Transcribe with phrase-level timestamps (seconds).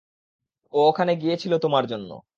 [0.73, 2.09] ও ওখানে গিয়েছিল তোমার জন্য।